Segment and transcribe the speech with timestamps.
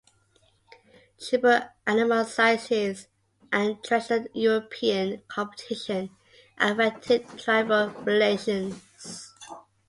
[1.19, 3.07] Tribal animosities
[3.53, 6.09] and traditional European competition
[6.57, 9.31] affected tribal relations.